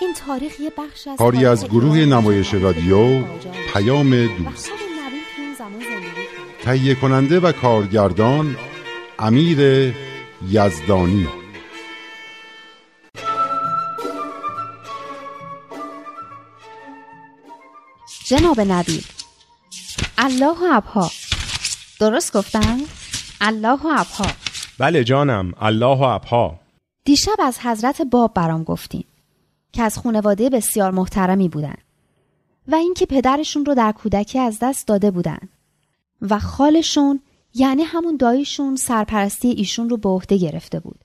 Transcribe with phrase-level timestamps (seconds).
[0.00, 3.22] این تاریخ یه بخش از کاری از گروه نمایش رادیو
[3.74, 4.70] پیام دوست.
[6.64, 8.56] تهیه کننده و کارگردان
[9.18, 9.94] امیر
[10.48, 11.28] یزدانی.
[18.26, 19.04] جناب نبیل
[20.18, 21.10] الله و ابها.
[22.00, 22.78] درست گفتم؟
[23.40, 24.26] الله و ابها.
[24.78, 26.60] بله جانم الله و ابها.
[27.04, 29.04] دیشب از حضرت باب برام گفتین.
[29.78, 31.74] که از خانواده بسیار محترمی بودن
[32.68, 35.38] و اینکه پدرشون رو در کودکی از دست داده بودن
[36.22, 37.20] و خالشون
[37.54, 40.98] یعنی همون داییشون سرپرستی ایشون رو به عهده گرفته بود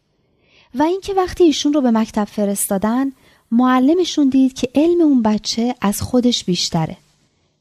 [0.75, 3.11] و اینکه وقتی ایشون رو به مکتب فرستادن
[3.51, 6.97] معلمشون دید که علم اون بچه از خودش بیشتره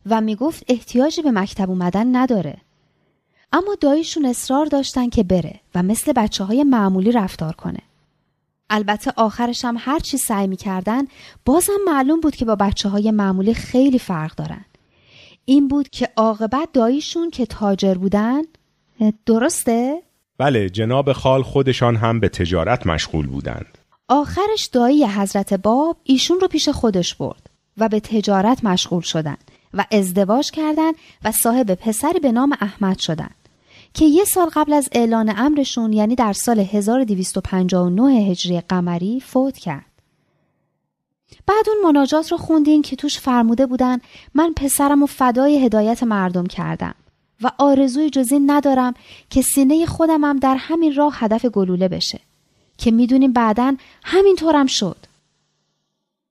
[0.07, 2.57] و می‌گفت احتیاجی به مکتب اومدن نداره.
[3.53, 7.79] اما داییشون اصرار داشتن که بره و مثل بچه های معمولی رفتار کنه.
[8.73, 11.03] البته آخرش هم هر چی سعی می‌کردن
[11.45, 14.65] بازم معلوم بود که با بچه های معمولی خیلی فرق دارن.
[15.45, 18.43] این بود که عاقبت داییشون که تاجر بودن
[19.27, 20.03] درسته؟
[20.39, 23.79] بله جناب خال خودشان هم به تجارت مشغول بودند.
[24.09, 29.37] آخرش دایی حضرت باب ایشون رو پیش خودش برد و به تجارت مشغول شدن
[29.75, 30.95] و ازدواج کردند
[31.25, 33.42] و صاحب پسری به نام احمد شدند
[33.95, 39.85] که یه سال قبل از اعلان امرشون یعنی در سال 1259 هجری قمری فوت کرد.
[41.47, 43.99] بعد اون مناجات رو خوندین که توش فرموده بودن
[44.35, 46.95] من پسرم و فدای هدایت مردم کردم
[47.43, 48.95] و آرزوی جزی ندارم
[49.31, 52.21] که سینه خودم هم در همین راه هدف گلوله بشه
[52.79, 54.97] که می‌دونیم بعدا همینطورم شد.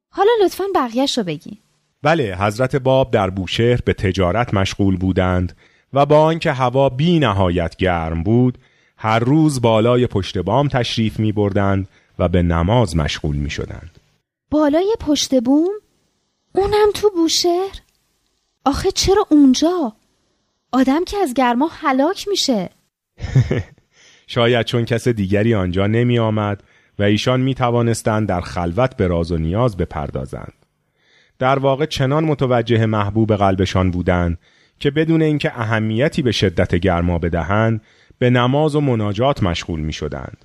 [0.10, 1.58] حالا لطفا بقیهش رو بگین.
[2.04, 5.56] بله حضرت باب در بوشهر به تجارت مشغول بودند
[5.94, 8.58] و با آنکه هوا بی نهایت گرم بود
[8.98, 11.88] هر روز بالای پشت بام تشریف می بردند
[12.20, 14.00] و به نماز مشغول می شدند.
[14.52, 15.74] بالای پشت بوم؟
[16.56, 17.82] اونم تو بوشهر؟
[18.66, 19.94] آخه چرا اونجا؟
[20.72, 22.70] آدم که از گرما هلاک میشه
[24.28, 26.64] شاید چون کس دیگری آنجا نمی آمد
[27.00, 30.54] و ایشان می توانستند در خلوت به راز و نیاز بپردازند.
[31.40, 34.38] در واقع چنان متوجه محبوب قلبشان بودند
[34.82, 37.82] که بدون اینکه اهمیتی به شدت گرما بدهند
[38.20, 40.38] به نماز و مناجات مشغول می شدند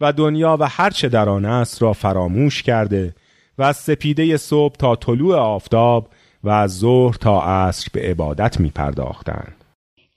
[0.00, 3.14] و دنیا و هر چه در آن است را فراموش کرده
[3.58, 6.08] و از سپیده صبح تا طلوع آفتاب
[6.44, 9.64] و از ظهر تا عصر به عبادت می پرداختند.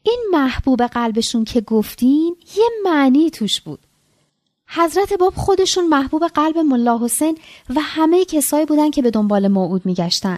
[0.03, 3.79] این محبوب قلبشون که گفتین یه معنی توش بود.
[4.67, 7.37] حضرت باب خودشون محبوب قلب ملا حسین
[7.69, 10.37] و همه کسایی بودن که به دنبال موعود میگشتن.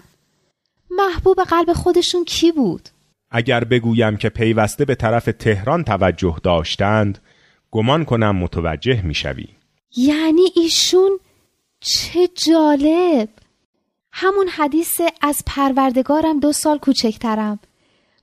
[0.90, 2.88] محبوب قلب خودشون کی بود؟
[3.36, 7.18] اگر بگویم که پیوسته به طرف تهران توجه داشتند
[7.70, 9.48] گمان کنم متوجه می‌شوی.
[9.96, 11.18] یعنی ایشون
[11.80, 13.28] چه جالب!
[14.12, 17.58] همون حدیث از پروردگارم دو سال کوچکترم.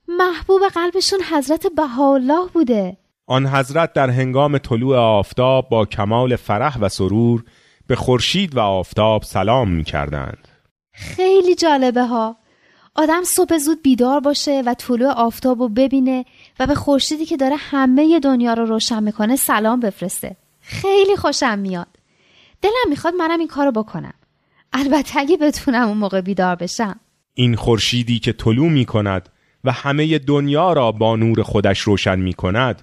[0.08, 2.96] محبوب قلبشون حضرت بهاءالله بوده.
[3.26, 7.44] آن حضرت در هنگام طلوع آفتاب با کمال فرح و سرور
[7.86, 10.48] به خورشید و آفتاب سلام می کردند.
[10.92, 12.41] خیلی جالبه ها.
[12.94, 16.24] آدم صبح زود بیدار باشه و طلوع آفتاب رو ببینه
[16.58, 20.36] و به خورشیدی که داره همه دنیا رو روشن می‌کنه سلام بفرسته.
[20.60, 21.86] خیلی خوشم میاد.
[22.62, 24.14] دلم می‌خواد منم این کارو بکنم.
[24.72, 27.00] البته اگه بتونم اون موقع بیدار بشم.
[27.34, 29.28] این خورشیدی که طلوع می‌کند
[29.64, 32.82] و همه دنیا را با نور خودش روشن می‌کند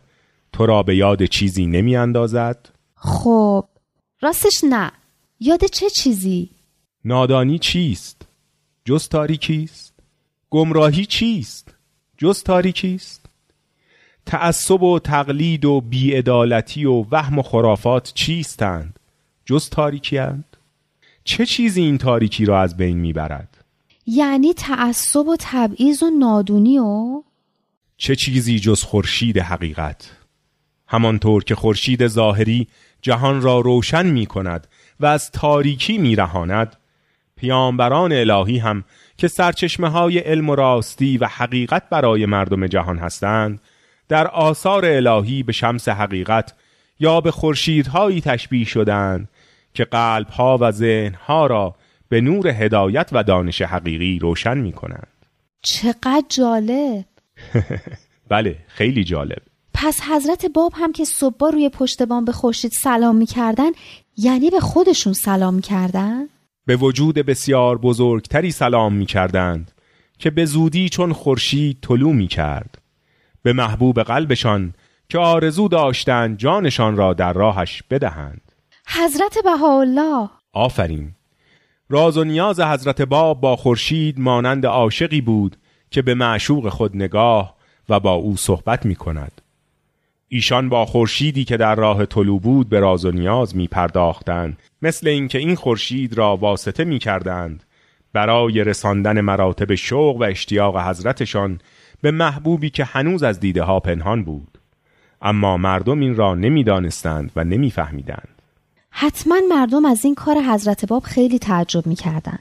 [0.53, 3.65] تو را به یاد چیزی نمیاندازد؟ خب
[4.21, 4.91] راستش نه.
[5.39, 6.49] یاد چه چیزی؟
[7.05, 8.27] نادانی چیست؟
[8.85, 9.88] جز تاریکیست
[10.49, 11.73] گمراهی چیست؟
[12.17, 13.25] جز تاریکیست؟
[14.25, 18.99] تعصب و تقلید و بیعدالتی و وهم و خرافات چیستند؟
[19.45, 20.19] جز تاریکی
[21.23, 23.57] چه چیزی این تاریکی را از بین می‌برد؟
[24.05, 27.23] یعنی تعصب و تبعیض و نادونی و؟
[27.97, 30.11] چه چیزی جز خورشید حقیقت؟
[30.87, 32.67] همانطور که خورشید ظاهری
[33.01, 34.67] جهان را روشن می کند
[34.99, 36.75] و از تاریکی می رهاند
[37.35, 38.83] پیامبران الهی هم
[39.19, 43.61] که سرچشمه های علم و راستی و حقیقت برای مردم جهان هستند
[44.07, 46.53] در آثار الهی به شمس حقیقت
[46.99, 49.29] یا به خورشیدهایی تشبیه شدند
[49.73, 51.75] که قلبها و ذهنها را
[52.09, 55.07] به نور هدایت و دانش حقیقی روشن می کنند.
[55.61, 57.05] چقدر جالب
[58.29, 59.41] بله خیلی جالب
[59.73, 63.71] پس حضرت باب هم که صبح روی پشت بام به خورشید سلام می‌کردن
[64.17, 66.27] یعنی به خودشون سلام می‌کردن؟
[66.69, 69.71] به وجود بسیار بزرگتری سلام می‌کردند
[70.19, 72.81] که به زودی چون خورشید طلوع می‌کرد.
[73.43, 74.73] به محبوب قلبشان
[75.09, 78.51] که آرزو داشتند جانشان را در راهش بدهند.
[78.87, 80.29] حضرت بهاءالله.
[80.53, 81.11] آفرین.
[81.89, 85.57] راز و نیاز حضرت باب با خورشید مانند عاشقی بود
[85.91, 87.55] که به معشوق خود نگاه
[87.89, 89.41] و با او صحبت می کند.
[90.29, 95.07] ایشان با خورشیدی که در راه طلوع بود به راز و نیاز می پرداختند مثل
[95.07, 97.63] اینکه این خورشید را واسطه می کردند
[98.13, 101.59] برای رساندن مراتب شوق و اشتیاق حضرتشان
[102.01, 104.57] به محبوبی که هنوز از دیده ها پنهان بود.
[105.21, 108.29] اما مردم این را نمی‌دانستند و نمیفهمیدند.
[108.89, 112.39] حتما مردم از این کار حضرت باب خیلی تعجب می‌کردن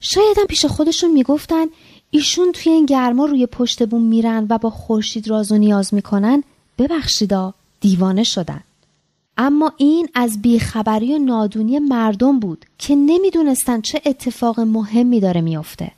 [0.00, 1.66] شایدم پیش خودشون می‌گفتن
[2.10, 6.42] ایشون توی این گرما روی پشت بوم میرن و با خورشید راز و نیاز می‌کنن
[6.78, 8.60] ببخشیدا دیوانه شدن.
[9.36, 15.92] اما این از بیخبری و نادونی مردم بود که نمی‌دونستن چه اتفاق مهمی داره میافته.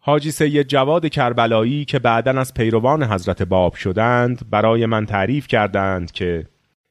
[0.00, 6.12] حاجی سید جواد کربلایی که بعدا از پیروان حضرت باب شدند برای من تعریف کردند
[6.12, 6.46] که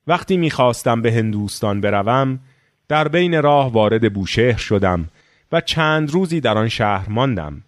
[0.08, 2.40] وقتی می‌خواستم به هندوستان بروم
[2.88, 5.10] در بین راه وارد بوشهر شدم
[5.52, 7.64] و چند روزی در آن شهر ماندم.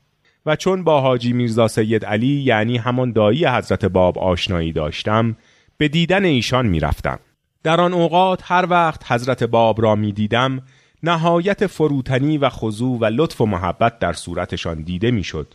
[0.45, 5.35] و چون با حاجی میرزا سید علی یعنی همان دایی حضرت باب آشنایی داشتم
[5.79, 7.19] به دیدن ایشان می‌رفتم.
[7.63, 10.61] در آن اوقات هر وقت حضرت باب را می‌دیدم
[11.03, 15.53] نهایت فروتنی و خضوع و لطف و محبت در صورتشان دیده می‌شد.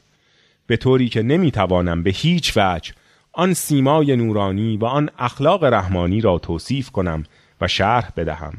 [0.66, 2.92] به طوری که نمی‌توانم به هیچ وجه
[3.32, 7.24] آن سیمای نورانی و آن اخلاق رحمانی را توصیف کنم
[7.60, 8.58] و شرح بدهم.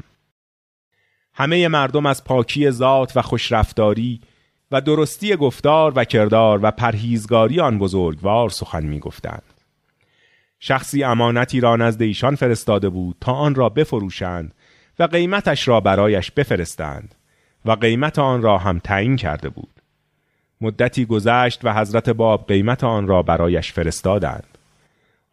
[1.34, 4.20] همه مردم از پاکی ذات و خوشرفتاری
[4.70, 9.45] و درستی گفتار و کردار و پرهیزگاری آن بزرگوار سخن می‌گفتند.
[10.60, 14.54] شخصی امانتی را نزد ایشان فرستاده بود تا آن را بفروشند
[14.98, 17.14] و قیمتش را برایش بفرستند
[17.64, 19.68] و قیمت آن را هم تعیین کرده بود.
[20.60, 24.58] مدتی گذشت و حضرت باب قیمت آن را برایش فرستادند.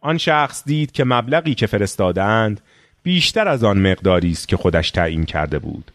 [0.00, 2.60] آن شخص دید که مبلغی که فرستادند
[3.02, 5.90] بیشتر از آن مقداری است که خودش تعیین کرده بود.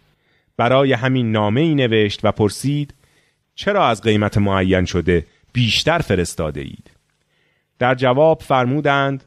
[0.58, 2.94] برای همین نامه ای نوشت و پرسید
[3.56, 6.92] چرا از قیمت معین شده بیشتر فرستاده اید
[7.80, 9.24] در جواب فرمودند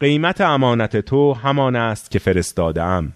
[0.00, 3.12] قیمت امانت تو همان است که فرستادم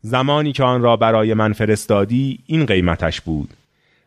[0.00, 3.54] زمانی که آن را برای من فرستادی این قیمتش بود.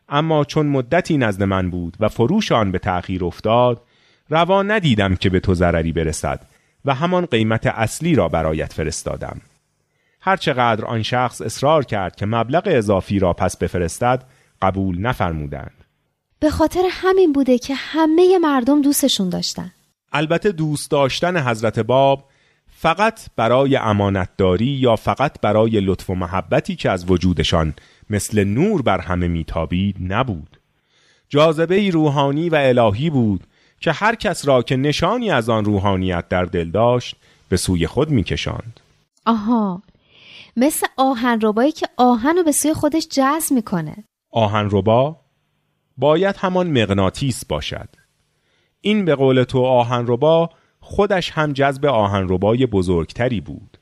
[0.08, 3.82] اما چون مدتی نزد من بود و فروش آن به تأخیر افتاد
[4.30, 6.40] روا ندیدم که به تو ضرری برسد
[6.84, 9.40] و همان قیمت اصلی را برایت فرستادم.
[10.20, 14.24] هرچقدر آن شخص اصرار کرد که مبلغ اضافی را پس بفرستد
[14.62, 15.84] قبول نفرمودند.
[16.40, 19.70] به خاطر همین بوده که همه مردم دوستشون داشتن.
[20.12, 22.24] البته دوست داشتن حضرت باب
[22.70, 27.74] فقط برای امانتداری یا فقط برای لطف و محبتی که از وجودشان
[28.10, 30.60] مثل نور بر همه میتابید نبود.
[31.28, 33.44] جاذبه روحانی و الهی بود
[33.80, 37.16] که هر کس را که نشانی از آن روحانیت در دل داشت
[37.48, 38.80] به سوی خود میکشاند.
[39.26, 39.82] آها
[40.56, 44.04] مثل آهن ربایی که آهن رو به سوی خودش جذب می‌کنه.
[44.30, 45.16] آهن ربا
[45.96, 47.88] باید همان مغناطیس باشد.
[48.80, 53.78] این به قول تو آهن ربا خودش هم جذب آهن ربای بزرگتری بود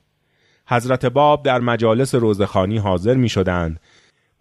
[0.67, 3.79] حضرت باب در مجالس روزخانی حاضر می شدند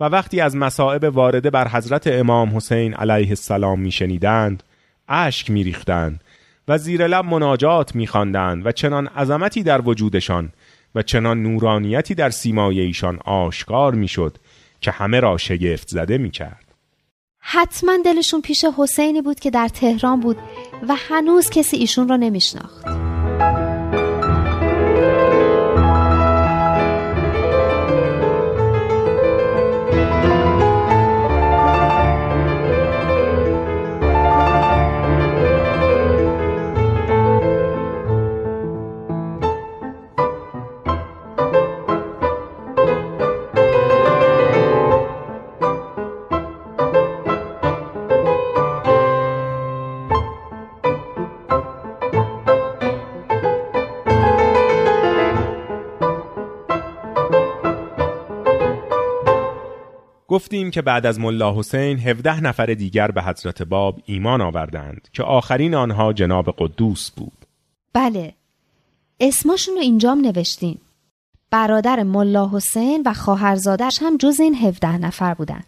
[0.00, 4.62] و وقتی از مصائب وارده بر حضرت امام حسین علیه السلام می شنیدند
[5.08, 6.20] اشک می ریختند
[6.68, 10.52] و زیر لب مناجات می خواندند و چنان عظمتی در وجودشان
[10.94, 14.36] و چنان نورانیتی در سیمای ایشان آشکار می شد
[14.80, 16.65] که همه را شگفت زده می کرد.
[17.48, 20.36] حتما دلشون پیش حسینی بود که در تهران بود
[20.88, 22.95] و هنوز کسی ایشون را نمیشناخت.
[60.36, 65.22] گفتیم که بعد از ملا حسین 17 نفر دیگر به حضرت باب ایمان آوردند که
[65.22, 67.46] آخرین آنها جناب قدوس بود.
[67.92, 68.34] بله.
[69.20, 70.80] اسماشون رو اینجام نوشتیم.
[71.50, 75.66] برادر ملا حسین و خواهرزادش هم جز این 17 نفر بودند.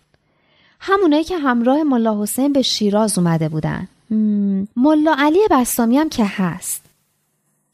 [0.81, 3.89] همونایی که همراه ملا حسین به شیراز اومده بودند.
[4.77, 6.85] ملا علی بستامی هم که هست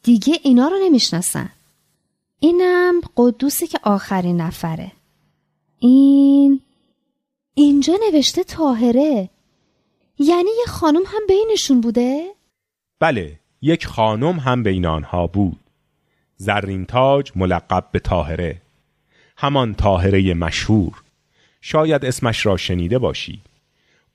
[0.02, 1.48] دیگه اینا رو نمی‌شناسن
[2.40, 4.92] اینم قدوسی که آخرین نفره
[5.78, 6.60] این
[7.56, 9.30] اینجا نوشته تاهره
[10.18, 12.24] یعنی یه خانم هم بینشون بوده؟
[13.00, 15.60] بله یک خانم هم بین آنها بود.
[16.36, 18.60] زرین تاج ملقب به تاهره
[19.36, 21.02] همان تاهره مشهور.
[21.60, 23.40] شاید اسمش را شنیده باشی.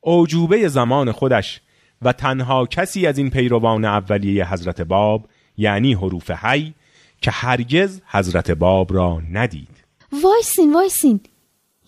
[0.01, 1.61] اوجوبه زمان خودش
[2.01, 6.73] و تنها کسی از این پیروان اولیه حضرت باب یعنی حروف حی
[7.21, 9.83] که هرگز حضرت باب را ندید.
[10.23, 11.19] وایسین وایسین.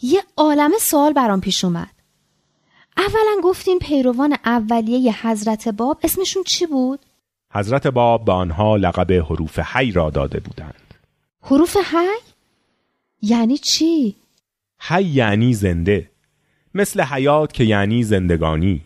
[0.01, 1.91] یه عالم سوال برام پیش اومد
[2.98, 7.00] اولا گفتین پیروان اولیه حضرت باب اسمشون چی بود؟
[7.53, 10.93] حضرت باب به آنها لقب حروف حی را داده بودند
[11.41, 12.31] حروف حی؟
[13.22, 14.15] یعنی چی؟
[14.79, 16.10] حی یعنی زنده
[16.74, 18.81] مثل حیات که یعنی زندگانی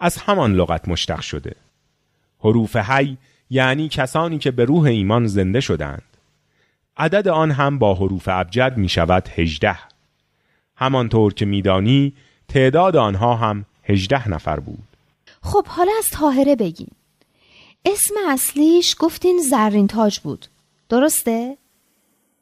[0.00, 1.56] از همان لغت مشتق شده
[2.40, 3.16] حروف حی
[3.50, 6.02] یعنی کسانی که به روح ایمان زنده شدند
[6.96, 9.78] عدد آن هم با حروف ابجد می شود هجده
[10.78, 12.12] همانطور که میدانی
[12.48, 14.88] تعداد آنها هم هجده نفر بود
[15.42, 16.90] خب حالا از تاهره بگین
[17.84, 20.46] اسم اصلیش گفتین زرین تاج بود
[20.88, 21.56] درسته؟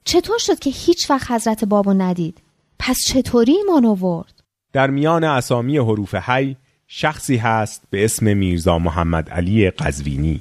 [0.04, 2.38] چطور شد که هیچ وقت حضرت بابو ندید؟
[2.78, 6.56] پس چطوری ایمان آورد؟ در میان اسامی حروف حی
[6.88, 10.40] شخصی هست به اسم میرزا محمد علی قزوینی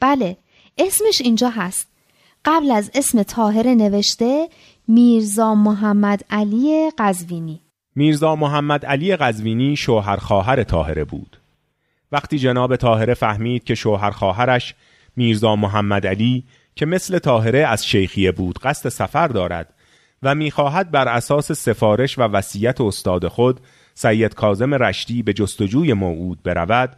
[0.00, 0.36] بله
[0.78, 1.86] اسمش اینجا هست
[2.44, 4.48] قبل از اسم تاهره نوشته
[4.88, 7.60] میرزا محمد علی قزوینی.
[7.94, 11.36] میرزا محمد علی قزوینی شوهر خواهر تاهره بود.
[12.12, 14.74] وقتی جناب تاهره فهمید که شوهر خواهرش
[15.16, 19.74] میرزا محمد علی که مثل تاهره از شیخیه بود قصد سفر دارد
[20.22, 23.60] و می‌خواهد بر اساس سفارش و وصیت استاد خود
[23.94, 26.96] سید کازم رشتی به جستجوی موعود برود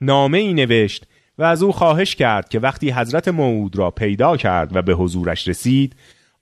[0.00, 1.06] نامه ای نوشت
[1.38, 5.48] و از او خواهش کرد که وقتی حضرت موعود را پیدا کرد و به حضورش
[5.48, 5.96] رسید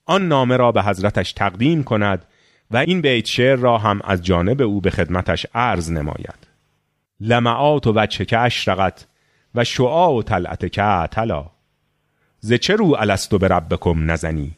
[0.04, 2.24] آن نامه را به حضرتش تقدیم کند
[2.70, 6.46] و این بیت شعر را هم از جانب او به خدمتش عرض نماید.
[7.20, 9.06] لمعات و وچه که اشرقت
[9.54, 11.46] و شعاع و طلعت که عطلا
[12.40, 14.52] ز چه رو الستو به ربکم نزنی؟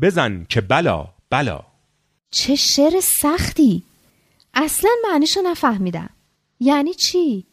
[0.00, 1.60] بزن که بلا بلا.
[2.30, 3.82] چه شعر سختی.
[4.54, 6.10] اصلا معنیشو نفهمیدم.
[6.60, 7.46] یعنی چی؟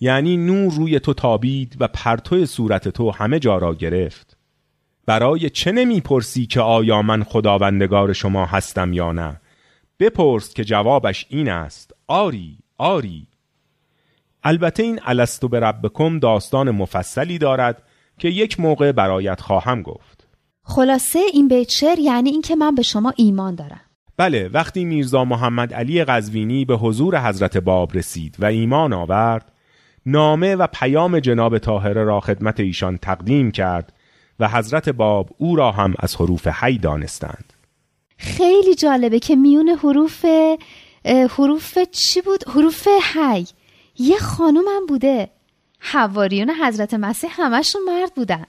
[0.00, 4.36] یعنی نور روی تو تابید و پرتو صورت تو همه جا را گرفت.
[5.06, 9.40] برای چه نمی‌پرسی که آیا من خداوندگار شما هستم یا نه؟
[10.00, 11.94] بپرس که جوابش این است.
[12.06, 13.26] آری آری.
[14.44, 17.82] البته این الستو به ربکم داستان مفصلی دارد
[18.18, 20.28] که یک موقع برایت خواهم گفت.
[20.62, 23.80] خلاصه این بیت شعر یعنی اینکه من به شما ایمان دارم.
[24.16, 29.52] بله وقتی میرزا محمد علی قزوینی به حضور حضرت باب رسید و ایمان آورد
[30.06, 33.92] نامه و پیام جناب طاهره را خدمت ایشان تقدیم کرد
[34.42, 37.52] و حضرت باب او را هم از حروف حی دانستند.
[38.18, 40.26] خیلی جالبه که میون حروف
[41.30, 43.46] حروف چی بود؟ حروف حی.
[43.98, 45.28] یه خانوم هم بوده.
[45.78, 48.46] حواریون حضرت مسیح همشون مرد بودن.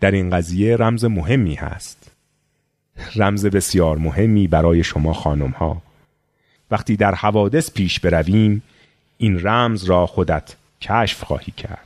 [0.00, 2.10] در این قضیه رمز مهمی هست.
[3.16, 5.82] رمز بسیار مهمی برای شما خانم ها
[6.70, 8.62] وقتی در حوادث پیش برویم
[9.18, 11.85] این رمز را خودت کشف خواهی کرد.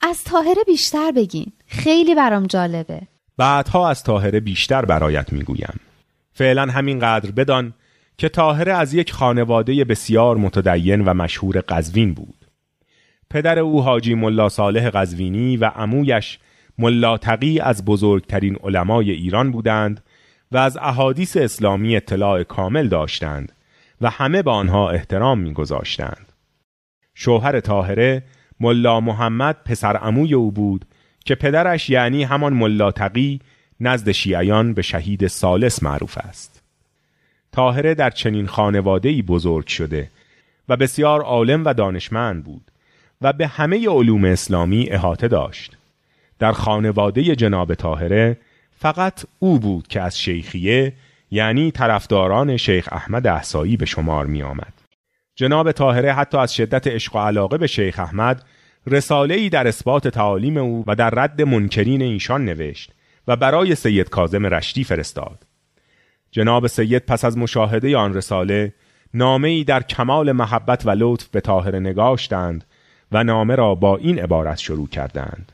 [0.00, 1.52] از تاهره بیشتر بگین.
[1.66, 3.00] خیلی برام جالبه.
[3.36, 5.80] بعدها از تاهره بیشتر برایت می‌گویم.
[6.32, 7.74] فعلا همینقدر بدان
[8.18, 12.46] که تاهره از یک خانواده بسیار متدین و مشهور قزوین بود.
[13.30, 16.38] پدر او حاجی ملا صالح قزوینی و عمویش
[16.78, 20.04] ملا تقی از بزرگترین علمای ایران بودند
[20.52, 23.52] و از احادیث اسلامی اطلاع کامل داشتند
[24.00, 26.32] و همه به آنها احترام میگذاشتند.
[27.14, 28.22] شوهر طاهره
[28.60, 30.84] ملا محمد پسر عموی او بود
[31.24, 33.40] که پدرش یعنی همان ملا تقی
[33.80, 36.62] نزد شیعیان به شهید سالس معروف است.
[37.52, 40.10] طاهره در چنین خانواده‌ای بزرگ شده
[40.68, 42.62] و بسیار عالم و دانشمند بود
[43.20, 45.76] و به همه علوم اسلامی احاطه داشت.
[46.38, 48.36] در خانواده جناب طاهره
[48.76, 50.92] فقط او بود که از شیخیه
[51.30, 54.79] یعنی طرفداران شیخ احمد احسایی به شمار می آمد.
[55.40, 58.44] جناب طاهره حتی از شدت عشق و علاقه به شیخ احمد
[58.86, 62.92] رساله ای در اثبات تعالیم او و در رد منکرین ایشان نوشت
[63.28, 65.38] و برای سید کازم رشتی فرستاد.
[66.30, 68.72] جناب سید پس از مشاهده آن رساله
[69.14, 72.64] نامه ای در کمال محبت و لطف به طاهره نگاشتند
[73.12, 75.52] و نامه را با این عبارت شروع کردند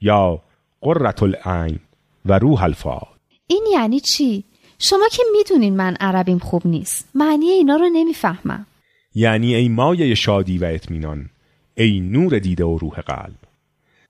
[0.00, 0.42] یا
[0.80, 1.78] قررت العین
[2.26, 4.44] و روح الفاد این یعنی چی؟
[4.78, 8.66] شما که می‌دونین من عربیم خوب نیست معنی اینا رو نمی‌فهمم
[9.14, 11.30] یعنی ای مایه شادی و اطمینان
[11.74, 13.36] ای نور دیده و روح قلب.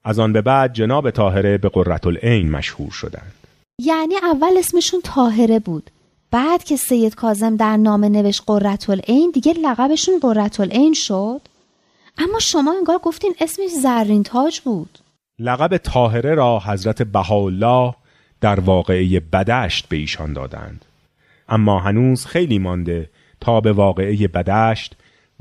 [0.05, 3.33] از آن به بعد جناب طاهره به قررت العین مشهور شدند.
[3.79, 5.91] یعنی اول اسمشون طاهره بود.
[6.31, 11.41] بعد که سید کازم در نامه نوشت قررت العین دیگه لقبشون قررت العین شد.
[12.19, 14.99] اما شما انگار گفتین اسمش زرین تاج بود.
[15.39, 17.95] لقب طاهره را حضرت بهاءالله
[18.41, 20.85] در واقعه بدشت به ایشان دادند.
[21.49, 24.97] اما هنوز خیلی مانده تا به واقعه بدشت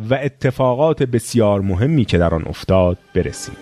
[0.10, 3.56] و اتفاقات بسیار مهمی که در آن افتاد برسیم.